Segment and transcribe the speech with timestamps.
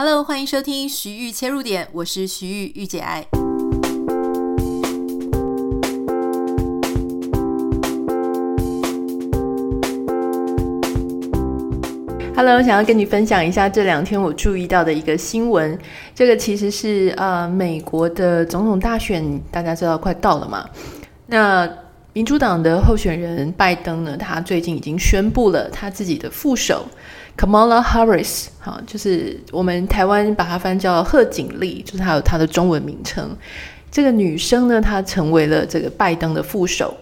[0.00, 3.26] Hello，欢迎收听徐玉切入点，我是徐玉御姐爱。
[12.36, 15.76] Hello，想要跟你分享一下这两天我注意到的一个新闻。
[16.14, 20.64] 这个其实是呃美国的总统大选，大家知道快到了嘛？
[21.26, 21.68] 那
[22.12, 26.86] 民主党的候选人拜登呢，他最近已经宣布了他自己的副手。
[27.38, 33.30] Kamala Harris，好，就是我们台湾把它翻叫贺锦丽，就是它有它的中文名称。
[33.92, 36.92] 这个女生呢，她成为了这个拜登的副手。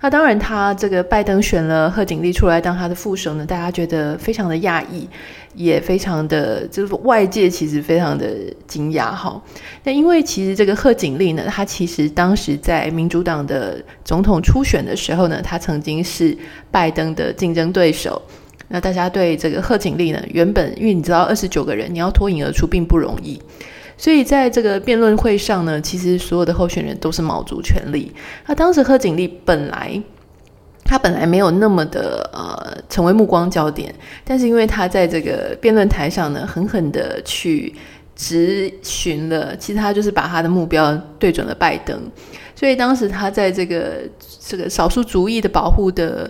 [0.00, 5.08] 那当然，她这个拜登选了贺锦丽出来当他的副手呢，大家觉得非常的讶异，
[5.54, 8.28] 也非常的，就是外界其实非常的
[8.66, 9.40] 惊讶哈。
[9.84, 16.36] 那因为其实这个贺锦丽呢，她其实当时在民主党的总统初选的时候呢，她曾经是
[16.72, 18.20] 拜登的竞争对手。
[18.68, 23.40] 那大家对这个贺锦丽呢，原本因为你知道二十九个人，你要脱颖而出并不容易，
[23.96, 28.12] 所以在这个辩论会上呢，其实所有的候选人都是卯足全力。
[28.46, 30.02] 那当时贺锦丽本来
[30.84, 37.72] 他本来没有那么的呃成为目光焦点，但是因为他在这个辩论台上呢，狠狠的去
[38.16, 41.96] 质询了，其实他就是把他的目标对准了拜登，
[42.56, 44.02] 所以当时他在这个
[44.40, 46.28] 这个少数族裔的保护的。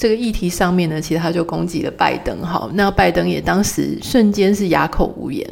[0.00, 5.46] 这个议题上面呢，其实他就攻击了拜登，好，那拜登也当时瞬间是哑口无言。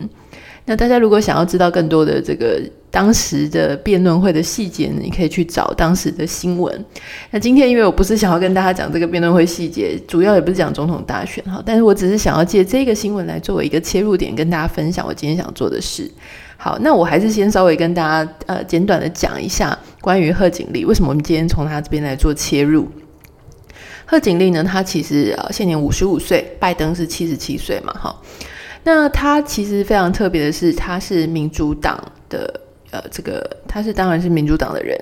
[0.65, 2.59] 那大家如果想要知道更多的这个
[2.91, 6.83] 当时的辩论会的细节呢，你可以去找当时的新闻。
[7.31, 16.11] 那今天因为我不是想要跟大家讲这个辩论会细节，主要也不是讲总统大选哈，但是我只是想要借这个新闻来作为一个切入点，跟大家分享我今天想做的事。
[16.57, 22.89] 好，那我还是先稍微跟大家呃简短的讲一下关于贺锦丽，为什么我们今天从他这边来做切入。
[24.11, 28.23] 贺锦丽呢，她其实呃现年五十五岁，拜登是七十七岁嘛，哈。
[28.85, 32.59] 那她其实非常特别的是，她是民主党的
[32.91, 34.99] 呃这个，她是当然是民主党的人。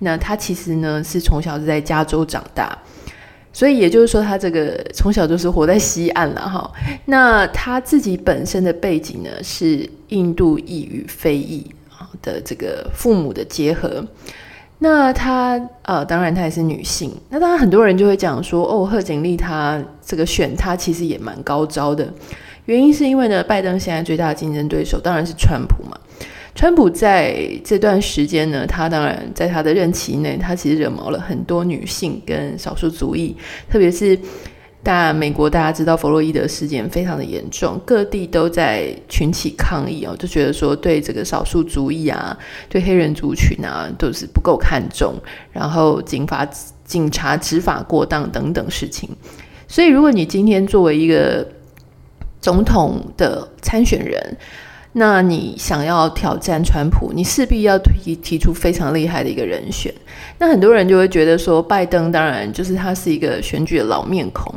[0.00, 2.76] 那她其实呢是从小是在加州长大，
[3.50, 6.70] 所以也就是说，她这个从小就是活在西岸了哈。
[7.06, 14.04] 那她自己本身的背景呢是印度裔与非裔啊的这个父母的结合。
[14.78, 17.10] 那她呃，当然她也是女性。
[17.30, 22.12] 那当然很多人就会讲说，哦，贺锦丽她这个选她其实也蛮高招的。
[22.66, 25.98] 原因是因为呢，拜登现在最大的竞争对手当然是川普嘛。
[26.54, 33.36] 川普在这段时间呢，他当然在他的任期内，他其实惹毛了很多女性跟少数族裔，
[33.70, 34.18] 特别是。
[34.84, 45.14] 但美国大家知道弗洛伊德事件非常的严重，各地都在群起抗议哦，就觉得说对这个少数族裔啊，对黑人族群啊都是不够看重，
[45.50, 46.46] 然后警法
[46.84, 49.08] 警察执法过当等等事情。
[49.66, 51.48] 所以，如果你今天作为一个
[52.38, 54.36] 总统的参选人，
[54.96, 59.92] 那你想要挑战川普，你势必要提提出非常厉害的一个人选。
[60.38, 64.54] 那很多人就会觉得说，拜登当然就是他是一个选举的老面孔。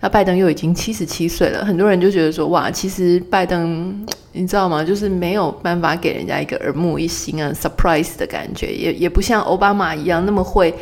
[0.00, 4.84] 那拜登又已经七十七岁了，很多人就觉得说，哇，其实拜登你知道吗？
[4.84, 10.74] 就是没有办法给人家一个耳目一新啊，surprise 的感觉，也也不像奥巴马一样那么会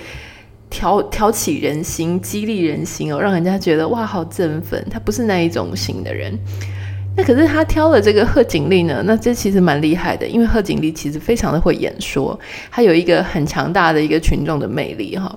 [0.68, 4.84] 挑挑起人心、激励人心哦，让人家觉得哇，好振奋。
[4.90, 6.36] 他不是那一种型的人。
[7.16, 9.03] 那可是他挑了这个贺锦丽呢？
[9.04, 12.38] 那这其实蛮厉害的，因为贺锦丽其实非常的会演说，
[12.71, 15.37] 她有一个很强大的一个群众的魅力哈。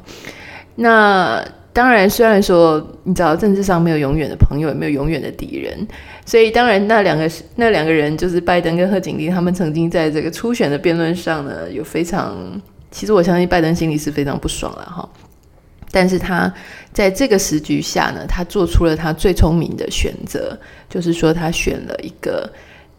[0.75, 5.87] 那当然，虽然说你知道政治上没有永远的朋友，也没有永远的敌人，
[6.25, 12.37] 所以当然那两个那两个人就是拜登跟贺锦丽，他们曾经在这个初选的辩论上呢，有非常，
[12.91, 15.09] 其实我相信拜登心里是非常不爽了哈。
[15.95, 16.51] 但是他
[16.91, 20.57] 在这个时局下呢，他做出了他最聪明的选择，
[20.89, 22.51] 就是说他选了一个，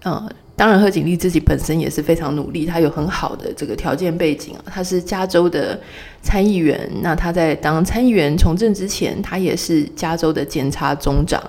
[0.05, 5.77] 嗯，当然贺锦丽自己本身也是非常努力，他有很好的这个条件背景啊，他是加州的
[6.23, 11.43] 参议员，那他在当参议员从政之前，他也是加州的检察总长。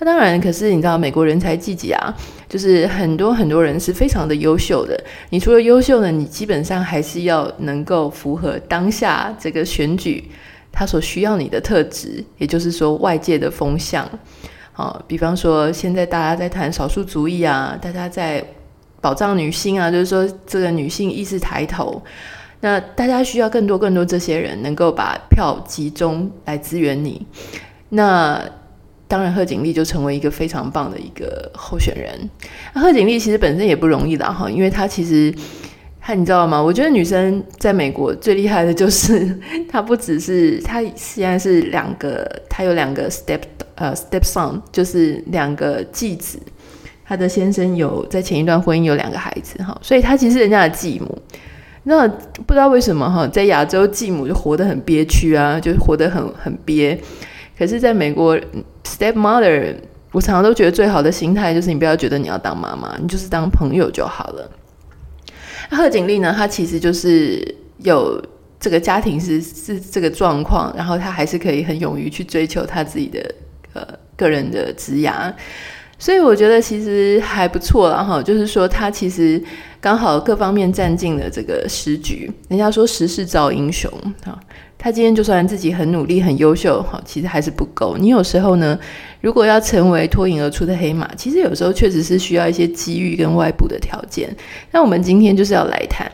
[0.00, 2.12] 那当然，可是你知道美国人才济济啊，
[2.48, 5.00] 就是很多很多人是非常的优秀的。
[5.28, 10.24] 你除了优秀呢，你基本上还是要能够符合当下这个选举。
[10.72, 14.08] 他所需要你的特质，也就是说外界的风向，
[14.72, 18.42] 啊，比方说现在大家在谈少数族裔啊，大家在
[19.00, 22.02] 保障女性啊，就是说这个女性意识抬头，
[22.60, 27.26] 那大家需要更多更多这些人能够把票集中来支援你，
[27.90, 28.40] 那
[29.08, 32.30] 当然贺锦丽就成为一个非常棒的一个候选人。
[32.74, 35.34] 贺锦丽其实本身也不容易的哈，因为她其实。
[36.14, 36.60] 你知道吗？
[36.62, 43.40] 我觉得女生在美国最厉害的就是 她不只是她现在是两个，她有两个 step
[43.74, 46.38] 呃 step son，就是两个继子，
[47.04, 51.18] 她的先生有在前一段婚姻有两个孩子哈，所以她其实人家的继母。
[51.84, 56.98] 那不知道为什么哈，在亚洲继母就活得很憋屈啊，就活得很很憋。
[57.58, 58.38] 可是在美国
[58.84, 59.74] ，stepmother，
[60.12, 64.50] 我常常都觉得最好的心态就是你不要觉得你要当妈妈，你就是当朋友就好了。
[65.76, 68.22] 贺锦丽呢，她其实就是有
[68.58, 73.34] 这个家庭是是这个状况，然后她还是可以很勇于去追求她自己的
[73.72, 73.86] 呃
[74.16, 75.32] 个人的职涯。
[75.98, 79.42] 所以我觉得其实还不错了哈，就是说她其实
[79.80, 82.30] 刚好各方面占尽了这个时局。
[82.48, 83.90] 人家说时势造英雄
[84.24, 84.38] 哈，
[84.82, 87.98] 他今天就算自己很努力、很优秀哈，其实还是不够。
[87.98, 88.78] 你有时候呢，
[89.20, 94.34] 如果要成为脱颖而出的黑马，其实有时候确实是需要一些机遇跟外部的条件。
[94.70, 96.10] 那我们今天就是要来谈，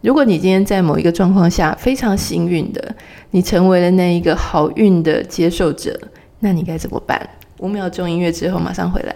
[0.00, 2.94] 如果你今天在某一个状况下非常幸运的，
[3.32, 5.98] 你成为了那一个好运的接受者，
[6.38, 7.20] 那你该怎么办？
[7.58, 9.14] 五秒钟音乐之后，马上回来。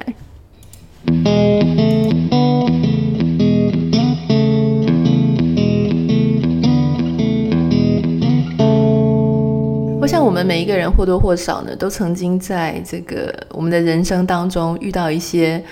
[10.08, 15.62] 像，我们每一个人或多或少呢，都曾经在这个我们的人生当中遇到一些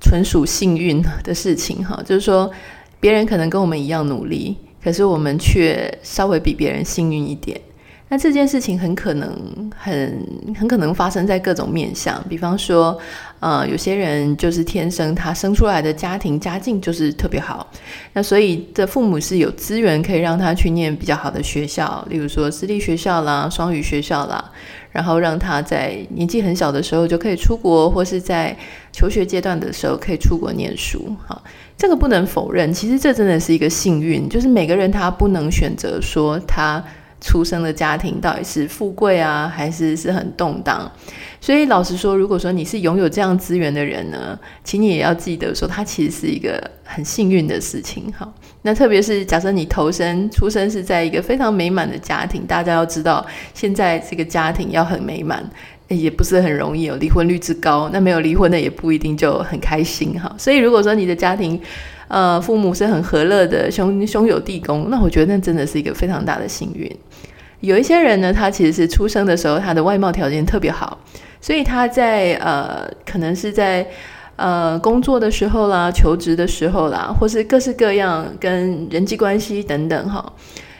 [0.00, 1.84] 纯属幸运的事情。
[1.84, 2.50] 哈，就是说，
[2.98, 7.60] 别人可能跟我们一样努力，可是我们却稍微比别人幸运一点。
[8.08, 9.28] 那这件事情很可能
[9.76, 12.96] 很很可能发生在各种面向，比方说，
[13.40, 17.68] 呃，有些人就是天生他生出来的家庭家境就是特别好，
[18.12, 24.52] 那所以这父母是有资源可以让他去念比较好的学校，例如说私立学校啦、双语学校啦，
[24.92, 28.56] 然后让他在年纪很小的时候就可以出国，或是在
[28.92, 31.12] 求学阶段的时候可以出国念书。
[31.26, 31.42] 好，
[31.76, 36.80] 这个不能否认，其实这真的是一个幸运，就是每个人他不能选择说他。
[37.26, 40.88] 出生的家庭到底是富贵啊，还是是很动荡？
[41.40, 48.04] 所以老实说，如果说你是拥有这样资源的人呢，请你也要记得说，它其实是一个很幸运的事情。
[48.16, 48.32] 哈，
[48.62, 55.44] 那特别是假设你投身出生是在一个非常美满的家庭，大家要知道，现在这个家庭要很美满，
[55.88, 57.90] 也不是很容易，有离婚率之高。
[57.92, 60.18] 那没有离婚的也不一定就很开心。
[60.20, 61.60] 哈，所以如果说你的家庭，
[62.08, 66.90] 呃，父母是很和乐的，兄兄友弟恭，那我觉得那真的是一个非常大的幸运。
[67.60, 70.98] 有一些人呢，他其实是出生的时候，他的外貌条件特别好，
[71.40, 73.84] 所以他在呃，可能是在
[74.36, 80.32] 呃工作的时候啦、求职的时候啦，或是各式各样跟人际关系等等哈，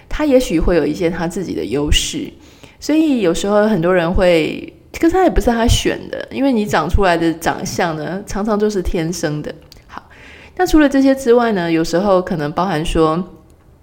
[0.08, 2.30] 他也许会有一些他自己的优势。
[2.78, 9.52] 所以有时候很多人会，可是他也不是他选的，因为你长出来的长相呢，常常都是天生的。
[10.56, 13.22] 那除了这些之外呢，有时候可能包含说，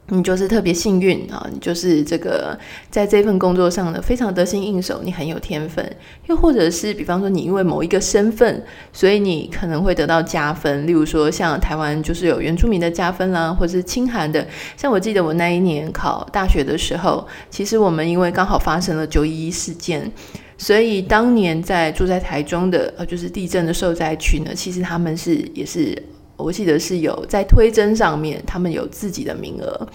[0.07, 2.57] 你就是特别幸运啊，你就是这个
[2.89, 5.95] 在这份工作上呢非常得心应手，你很有天分。
[6.25, 10.85] 又或者是比方说，你因为某一个身份，所以你可能会得到加分。
[10.85, 14.45] 例如说，像台湾就是有原住民的加分啦，或者是清寒的。
[14.75, 20.11] 像我记得我那一年考大学的时候，其实我们因为刚好发生了九一一事件，
[20.57, 25.97] 所以当年在住在台中的呃，就是地震的受灾区呢，其实他们是也是。
[26.35, 29.88] 我记得是有在推甄上面，他们有自己的名额，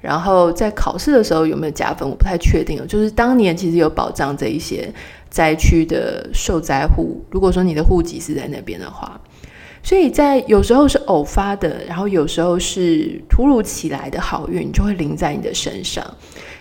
[0.00, 2.84] 然后在考试的时候有没有加分，我不太确定。
[2.86, 4.92] 就是当年其实有保障这一些
[5.30, 9.20] 灾区的受灾户，如果说你的户籍是在那边的话，
[9.82, 16.04] 所以在有时候是偶发的，然后有时候是突如其来的好运就会临在你的身上。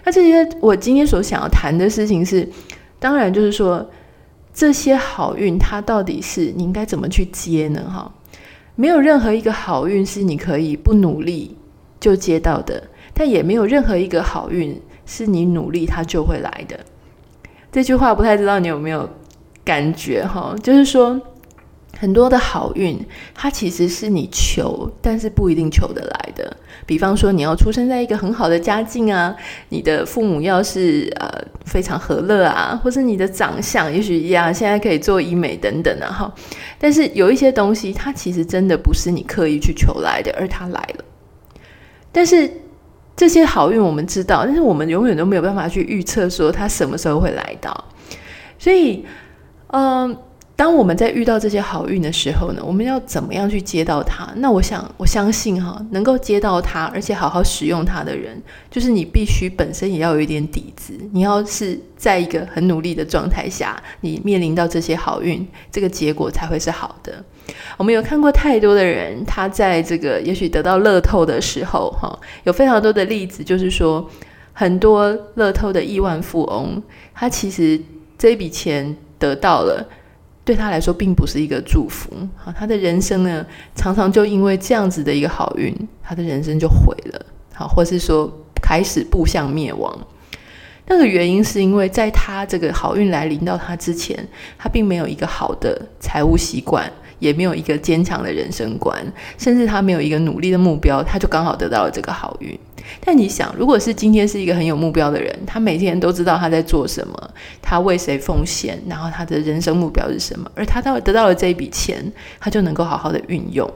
[0.03, 2.47] 那这些我今天所想要谈的事情是，
[2.99, 3.89] 当然就是说
[4.53, 7.81] 这些好运它到底是你应该怎么去接呢？
[7.89, 8.11] 哈。
[8.75, 11.57] 没有任何一个好运是你可以不努力
[11.99, 16.79] 就接到的，但也没有任何一个好运是你努力它就会来的。
[17.71, 19.09] 这句话不太知道你有没有
[19.63, 20.55] 感觉哈？
[20.61, 21.19] 就是说。
[21.99, 22.99] 很多的好运，
[23.33, 26.57] 它其实是你求，但是不一定求得来的。
[26.85, 29.33] 比方说，你要出生在一个很好的家境啊，
[29.69, 31.29] 你的父母要是呃
[31.65, 36.33] 非常和乐啊，或是你的长相也许呀，现在可以做医美等等啊哈。
[36.77, 41.05] 但是有一些东西，它其实真的不是你刻意去求来的，而它来了。
[42.11, 42.51] 但是
[43.15, 47.85] 这些好运我们知道，但是我们永远都没有办法去预测说它什么时候会来到。
[48.59, 49.05] 所以，
[49.67, 50.17] 嗯、
[50.55, 54.31] 当我们在遇到这些好运的时候呢，我们要怎么样去接到它？
[54.35, 60.93] 那我想，我相信哈，能够接到它，而且好好使用它的人，就是你必须本身也要有一点底子。
[61.11, 67.23] 你要是在一个很努力的状态下，你面临到这些好运，这个结果才会是好的。
[67.75, 74.07] 我们有看过太多的人，他在这个也许得到乐透的时候，哈，有非常多的例子，就是说
[74.53, 76.81] 很多乐透的亿万富翁，
[77.15, 77.81] 他其实
[78.19, 79.83] 这笔钱得到了。
[80.45, 82.11] 对他来说并不是一个祝福。
[82.35, 83.45] 好，他的人生呢，
[83.75, 87.25] 常常就因为这样子的一个好运，他的人生就毁了。
[87.53, 88.31] 好，或是说
[88.61, 90.07] 开始步向灭亡。
[90.85, 99.01] 那个原因是因为在他这个好运来临到他之前，他并没有一个好的财务习惯，也没有一个坚强的人生观，
[99.37, 102.59] 甚至他没有一个努力的目标，他就刚好得到了这个好运。
[102.99, 107.29] 但你想，如果是今天是一个很有目标的人，他每天都知道他在做什么，
[107.61, 112.03] 他为谁奉献，然后他的人生目标是什么，而他到得到了这一笔钱，
[112.39, 113.69] 他就能够好好的运用。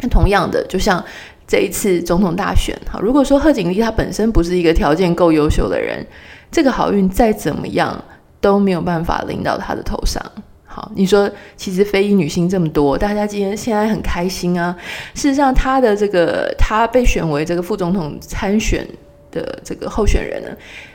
[0.00, 1.04] 那同样的，就像。
[1.50, 6.06] 这一次总统大选，哈，如果说贺锦丽她本身不是一个条件够优秀的人，
[6.50, 8.04] 这个好运再怎么样
[8.38, 10.22] 都没有办法临到她的头上。
[10.70, 14.76] 好，你说其实非裔女性这么多，大家今天现在很开心啊。
[15.14, 18.86] 事实上，她的这个她被选为这个副总统参选
[19.30, 20.48] 的这个候选人呢，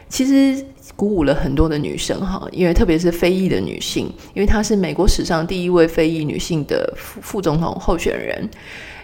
[0.07, 0.63] 其实
[0.95, 8.47] 鼓舞了很多的女生哈，因为特别是非裔的女性，因为她是美国史上第一位非裔女性的副副总统候选人，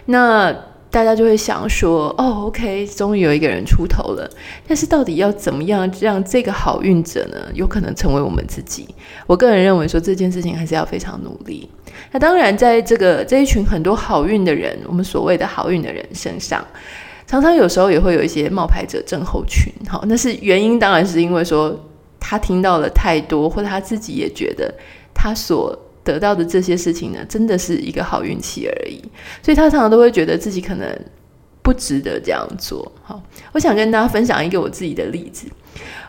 [0.06, 0.56] 那。
[0.90, 4.28] 大家就会想说：“哦，OK，终于有一个人出头了。
[4.66, 8.88] 但是到底要怎么样让这个好运者呢，有可能成为我们自己？
[9.28, 11.70] 我个人认为说这件事情还是要非常努力。
[12.10, 16.66] 那当然，在这个这一群很多好运的人，我们所谓的好运的人身上，
[17.24, 19.72] 常常有时候也会有一些冒牌者症候群。
[19.88, 21.78] 好，那是原因，当然是因为说
[22.18, 24.74] 他听到了太多，或者他自己也觉得
[25.14, 29.00] 他所。”得到的这些事情呢，真的是一个好运气而已，
[29.42, 30.98] 所以他常常都会觉得自己可能
[31.62, 32.90] 不值得这样做。
[33.02, 35.46] 好，我想跟大家分享一个我自己的例子。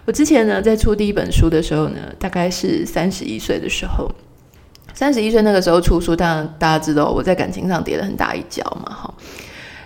[0.05, 4.10] 我之前呢，在出第一本书的时候呢，大概是三十一岁的时候，
[4.93, 8.91] 三十一岁那个时候出书，当然大家知道我在感情上跌了很大一跤嘛。
[8.91, 9.15] 好，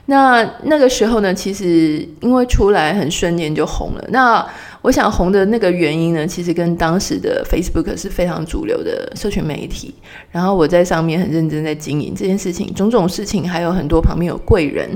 [0.06, 4.06] 那那个时候呢，其实因为出来很瞬间就红了。
[4.10, 4.48] 那
[4.86, 9.96] 我想红的那个原因呢，其实跟当时的 Facebook 是非常主流的社群媒体，
[10.30, 14.88] 然后我在上面很认真在经营这件事情，种种事情，还有很多旁边有贵人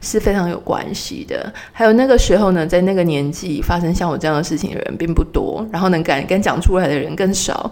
[0.00, 1.52] 是非常有关系的。
[1.72, 7.70] 还有那个时候呢，在那个年纪发生像我这样的事情的人并不多，然后能敢敢讲出来的人更少，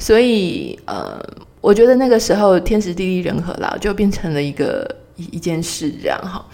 [0.00, 1.16] 所以呃，
[1.60, 6.44] 我觉得那个时候天时地利人和啦，就变成了一个一一件事这样哈。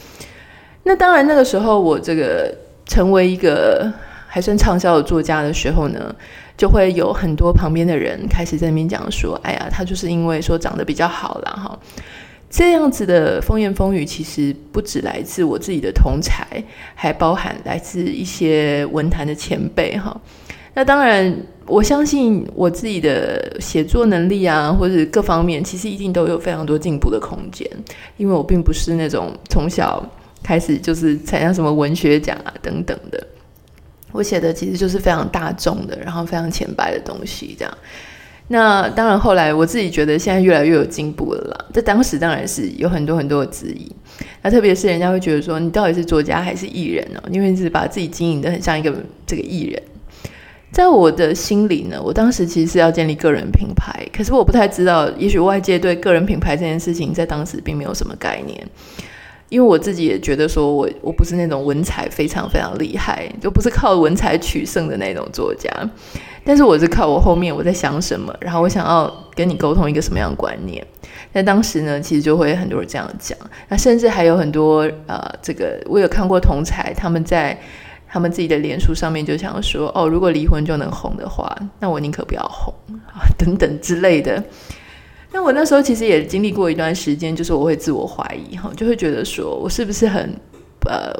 [0.82, 3.90] 那当然那个时候我这个成为一个。
[4.32, 6.14] 还算畅销的作家的时候呢，
[6.56, 11.78] 就会有很多旁边的人开始在那边讲说：“哎呀，他就是因为说长得比较好啦。”哈。
[12.48, 16.62] 这样子的风言风语，其实不只来自我自己的同侪，
[16.94, 20.20] 还包含来自一些文坛的前辈哈。
[20.74, 21.32] 那当然，
[21.66, 27.68] 我相信我自己的写作能力啊，或者各方面，其实一定都有非常多进步的空间，
[28.16, 30.04] 因为我并不是那种从小
[30.42, 33.24] 开始就是参加什么文学奖啊等等的。
[34.12, 37.78] 我写的其实就是非常大众的，然后非常浅白的东西，这样。
[38.48, 41.66] 那当然，后来我自己觉得现在越来越有进步了啦。
[41.72, 43.88] 在当时当然是有很多很多的质疑，
[44.42, 47.22] 那特别是人家会觉得说，你到底是作家还是艺人呢？
[47.30, 48.92] 因为你是把自己经营得很像一个
[49.24, 49.80] 这个艺人。
[50.72, 58.68] 在我的心里呢，我当时其实是要建立个人品牌，可是我不太知道，也许外界对个人品牌这件事情在当时并没有什么概念。
[59.50, 65.68] 因为我自己也觉得说我，我不是那种文采非常非常厉害，就不是靠文采取胜的那种作家。
[66.42, 70.84] 但是我是靠我后面我在想什么，然后我想要跟你沟通一个什么样的观念。
[71.32, 73.36] 那当时呢，其实就会很多人这样讲。
[73.68, 77.56] 那甚至还有很多呃，这个我有看过同才他们在
[78.08, 82.72] 他们自己的脸书上面就想说，哦，如果离婚就能红的话，那我宁可不要红
[83.12, 84.42] 啊， 等等之类的。
[85.32, 90.34] 那我那时候其实也经历过一段时间，就是我会自我怀疑哈，就会觉得说我是不是很
[90.86, 91.12] 呃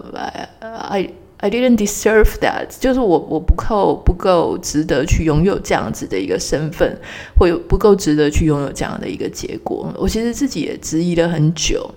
[0.61, 6.99] ，I I didn't deserve that，就是我我不够不够值得去拥有这样子的一个身份，
[7.39, 9.91] 或不够值得去拥有这样的一个结果。
[9.97, 11.89] 我其实自己也质疑了很久，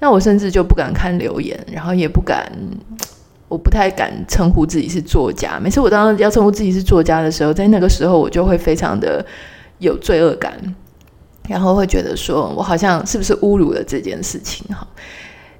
[0.00, 2.52] 那我甚至就不敢看留言，然后也不敢，
[3.48, 5.60] 我不太敢称呼自己是作家。
[5.60, 9.24] 每次我当要称呼自己是作家的时候，在那个时候我就会非常的
[9.78, 10.52] 有罪恶感。
[11.48, 14.86] 然后会觉得说，我好像是不是侮辱了这件事情哈？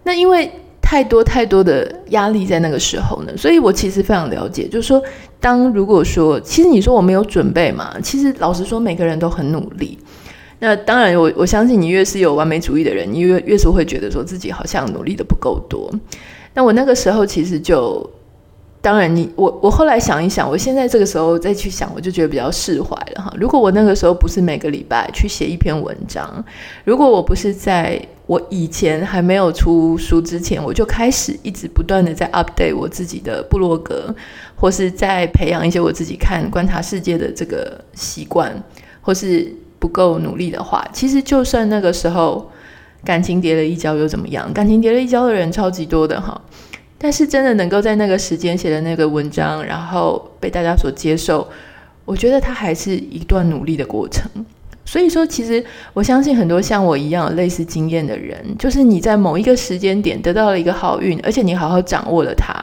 [0.03, 0.51] 那因为
[0.81, 5.03] 太多太多的压力在那个时候呢，所以我其实非常了解，就是说，
[5.41, 9.99] 当如果说，其实你说我没有准备嘛，其实老实说，每个人都很努力。
[10.61, 15.93] 那当然我，我相信你越是有完美主义的人，你越越是会觉得说自己好像努力的不够多。
[16.55, 18.11] 那我那个时候其实就。
[18.85, 23.33] 当然你，我我后来想一想，我现在这个时候再去想，我就觉得比较释怀了哈。
[23.39, 26.45] 如果我那个时候不是每个礼拜去写一篇文章，
[26.85, 34.15] 如果我不是在我以前还没有出书之前，我就开始一直不断的在 update 我自己的部落格，
[34.55, 38.63] 或是在培养一些我自己看观察世界的这个习惯，
[39.01, 39.51] 或是。
[39.77, 42.51] 不够努力的话，其实就算那个时候
[43.05, 44.51] 感情跌了一跤又怎么样？
[44.55, 46.41] 感情跌了一跤的人超级多的哈。
[47.05, 51.47] 但是真的能够在那个时间写的那个文章，然后被大家所接受，
[52.07, 54.27] 我觉得它还是一段努力的过程。
[54.87, 62.57] 所以说，其实我相信很多像我一样有类似经验的人，就是你在某一个时间点得到了一个好运，而且你好好掌握了它，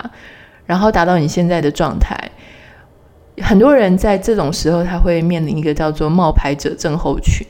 [0.65, 2.19] 然后达到你现在的状态。
[3.43, 7.45] 很多人在这种时候，他会面临一个叫做冒牌者症候群。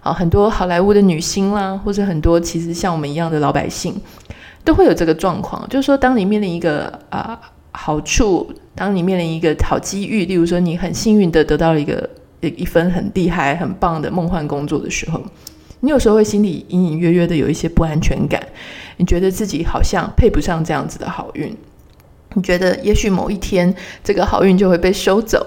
[0.00, 3.94] 啊，很多好莱坞的女星啦，或者很多其实像我们一样的老百姓。
[4.64, 7.38] 都会有这个状况，就是说，当你面临一个啊、
[7.72, 12.08] 好处，当你面临一个好机遇，例如说你很幸运的得到了一个
[12.40, 15.20] 一一份很厉害、很棒的梦幻工作的时候，
[15.80, 18.42] 你有时候会心里隐隐约约的有一些不安全感，
[18.96, 21.54] 你觉得自己好像配不上这样子的好运，
[22.32, 25.46] 你觉得也许某一天这个好运就会被收走。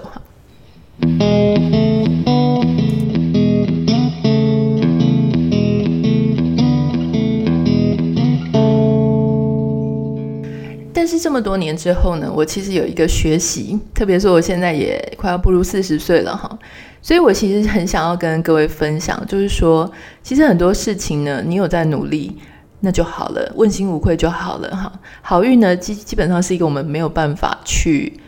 [11.08, 16.58] 是这么多年之后呢，我其实有一个学习，特别是我现在也快要步入四十岁了哈，
[17.00, 19.90] 所以我其实很想要跟各位分享，就是说，
[20.22, 22.36] 其实很多事情呢，你有在努力，
[22.80, 24.92] 那就好了，问心无愧就好了哈。
[25.22, 28.20] 好运呢，基基本上是一个我们没有办法去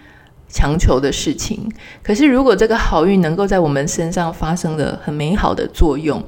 [0.51, 1.71] 强求的事情，
[2.03, 6.23] 可是如果这个好运能够在我们身上发生了很美好的作用。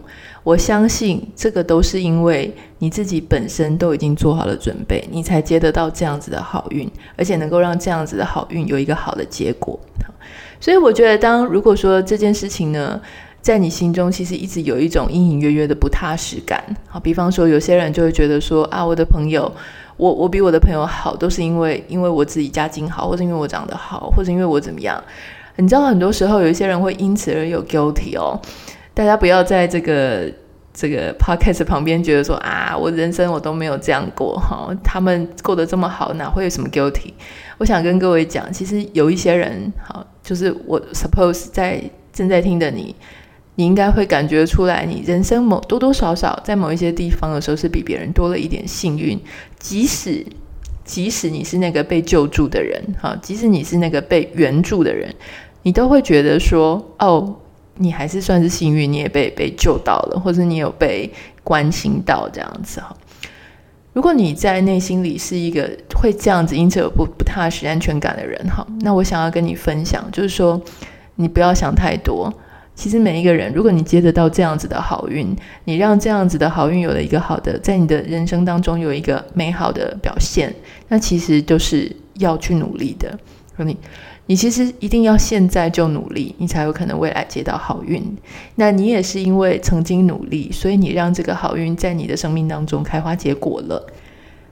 [0.44, 9.78] 我相信这个都是因为你自己本身都已经做好了准备，你才接得到这样子的好运，而且能够让这样子的好运有一个好的结果。
[10.58, 13.00] 所以我觉得，当如果说这件事情呢，
[13.40, 19.52] 在你心中其实一直有一种隐隐约约的不踏实感，好，比方说有些人就会觉得说啊，我的朋友，
[20.02, 25.00] 我我比我的朋友好，都是因为因为我自己家境好，或者因为我长得好，或者因为我怎么样。
[25.54, 28.36] 你知道，很多时候有一些人会因此而有 guilty 哦。
[28.94, 30.28] 大家不要在这个
[30.74, 37.12] 这个 podcast 旁边觉得说啊，我人生我都没有这样过哈，他们过得这么好，哪会有什么 guilty？
[37.58, 41.80] 我想跟各位讲，其实有一些人，好，就是我 suppose 在
[42.12, 42.92] 正在听的你，
[43.54, 49.18] 你应该会感觉出来，你人生某多多少少在某一些地方的时候是比别人多了一点幸运，
[49.58, 50.26] 即使
[50.84, 55.14] 即使你是那个被救助的人，哈，即使你是那个被援助的人，
[55.62, 57.36] 你都会觉得说哦。
[57.76, 61.10] 你还是算是幸运，你也被被救到了，或者你有被
[61.42, 62.94] 关心到这样子哈。
[63.94, 70.60] 如果你在内心里是一个会这样子，因此有不不踏实、安全感的人哈，那我想要跟你分享，就是说
[71.14, 72.30] 你不要想太多。
[72.82, 80.52] 其实每一个人，如果你接得到这样子的好运，你让这样子的好运有了一个好的，在你的人生当中有一个美好的表现，
[80.88, 83.16] 那其实就是要去努力的。
[83.56, 83.76] 说你。
[84.26, 88.00] 你其实一定要现在就努力，你才有可能未来接到好运。
[88.54, 93.84] 那你也是因为曾经努力，所以你让这个好运在你的生命当中开花结果了。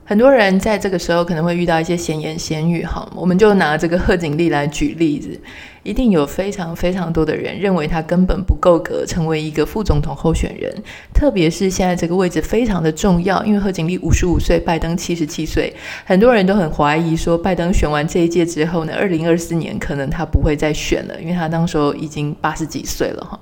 [0.03, 5.39] 很多人在这个时候可能会遇到一些闲言闲语，哈，我们就拿这个贺锦丽来举例子。
[5.83, 10.71] 一定有非常非常多的人认为他根本不够格成为一个副总统候选人，
[11.11, 15.73] 特别是现在这个位置非常的重要，因为贺锦丽五十五岁，拜登七十七岁，
[16.05, 23.39] 很多人都很怀疑说，拜登选完这一届之后呢，二零二四年可能他不会再选了，因为他当时候已经八十几岁了哈。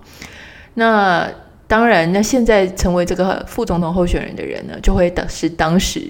[0.76, 1.30] 那
[1.70, 6.02] 当然，那现在成为这个副总统候选人的人呢，就会是当时。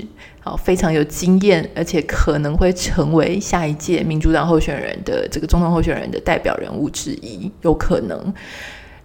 [0.41, 8.33] 好，非常有经验，而且可能会成为下一届民主党候选人的这个总统候选人的代表人物之一，有可能。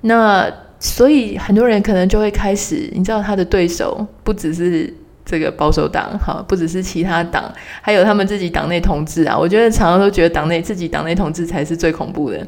[0.03, 9.37] 那所以很多人可能就会开始，你知道他的对手不只是这个保守党，哈，不只是其他党，还有他们自己党内同志啊。
[9.37, 12.47] 我觉得常常都觉得党内自己党内同志才是最恐怖的。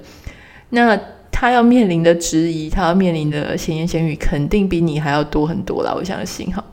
[0.71, 0.97] 那
[1.39, 5.93] 他要面临的质疑，他要面临的闲言闲语，肯定比你还要多很多啦。
[5.95, 6.65] 我相信哈。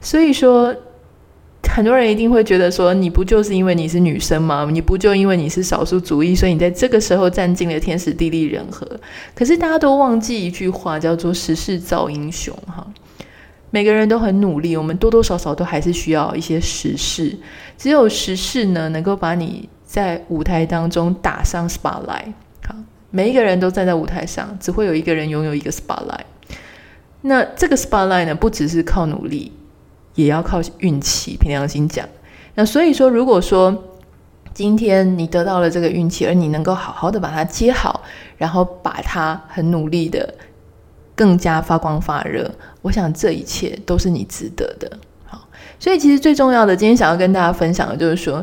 [0.00, 0.74] 所以说。
[1.68, 4.66] 很多人一定会觉得说，你不就是因为你是女生吗？
[4.70, 8.88] 你不就因为你是少数族裔，所以你在这个时候占尽了天时地利人和？
[9.34, 12.86] 可是大家都忘记一句话，叫做“时势造英雄”哈。
[13.70, 17.36] 每个人都很努力，我们多多少少都还是需要一些时势。
[17.76, 22.32] 只有时势呢，能够把你在舞台当中打上 spotlight。
[23.10, 26.26] 每一个人都站在舞台上，只会有一个人拥有一个 spotlight。
[27.22, 29.52] 那这个 spotlight 呢，不只是靠努力。
[30.14, 32.08] 也要靠运气，凭良心讲。
[32.54, 33.84] 那所以说，如果说
[34.54, 38.00] 今天你得到了这个运气，而你能够好好的把它接好，
[38.38, 40.32] 然后把它很努力的
[41.14, 44.90] 更加发光发热，我想这一切都是你值得的。
[45.26, 45.46] 好，
[45.78, 48.42] 所以其实最重要的，今天想要跟大家分享的就是说，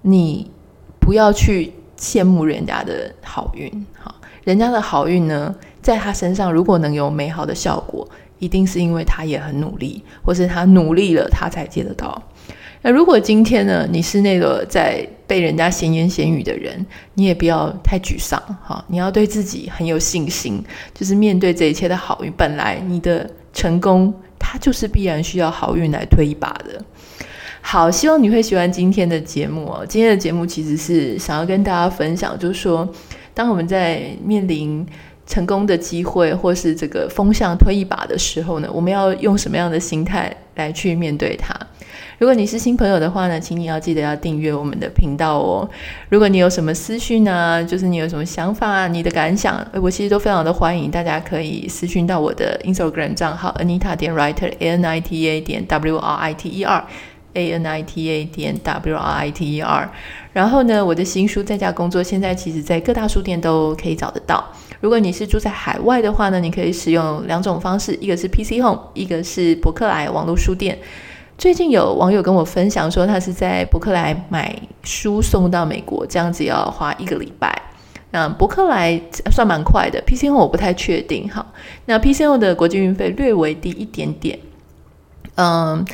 [0.00, 0.50] 你
[0.98, 1.72] 不要去
[2.02, 3.70] 羡慕人家的好运。
[3.96, 4.12] 好，
[4.42, 8.06] 人家的好运呢，在他身上如果能有美好的效果，
[8.40, 12.20] 一定是因为他也很努力，或是他努力了，他才接得到。
[12.82, 16.84] 那如果今天呢，你是那个在被人家闲言闲语的人，
[17.14, 20.60] 你也不要太沮丧哈，你要对自己很有信心，
[20.92, 26.84] 就是面对这一切的好运，本来你的成功，它就是必然需要好运来推一把的。
[27.64, 29.86] 好，希望你会喜欢今天的节目哦。
[29.88, 32.86] 今天的节目其实是想要跟大家分享，就是说，
[33.32, 34.84] 当我们在面临
[35.26, 41.54] 成功的机会或是这个风向推一把的时候呢，我们要用什么样的心态来去面对它？
[42.18, 45.68] 如果你是新朋友的话呢，请你要记得要订阅我们的频道哦。
[46.08, 56.48] 如果你有什么私讯啊，就是你有什么想法啊，你的感想，我其实都非常的欢迎，大家可以私讯到我的 Instagram 账号 Anita 点 Writer A N I T A 点 W R I T
[56.50, 56.84] E R
[57.34, 59.90] A N I T A 点 W R I T E R。
[60.32, 64.44] 然后呢，我的新书在家工作现在其实在各大书店都可以找得到。
[64.80, 70.78] 如果你是住在海外的话呢，你可以使用两种方式，一个是 PC Home，一个是博客来网络书店。
[71.38, 77.62] 最近有网友跟我分享说，他是在博客来买书送到美国，这样子要花一个礼拜。
[78.10, 81.30] 那博客来算蛮快的，PC Home 我不太确定。
[81.30, 81.52] 好，
[81.86, 84.38] 那 PC Home 的国际运费略微低一点点。
[85.36, 85.84] 嗯。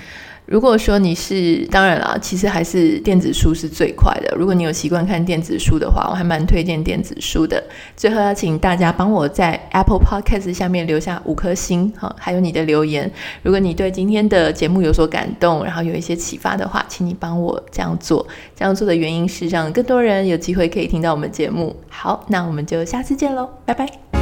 [0.49, 4.35] 如果说你是，当然啦，其实还是电子书是最快的。
[4.35, 7.63] 如果你有习惯看电子书的话，我还蛮推荐电子书的。
[7.95, 13.11] 最后要请大家帮我在 Apple Podcast 下面留下五颗星，哈，还有你的留言。
[13.43, 18.27] 如果你对今天的节目有所感动，然后有一些启发的话，请你帮我这样做。
[18.57, 21.77] 这样做的原因是让更多人有机会可以听到我们节目。
[21.91, 24.18] 好，那我们就下次见喽，拜拜。